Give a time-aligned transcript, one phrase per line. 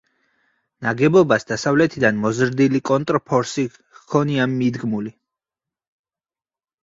[0.85, 3.65] ნაგებობას დასავლეთიდან მოზრდილი კონტრფორსი
[3.99, 5.13] ჰქონია მიდგმული.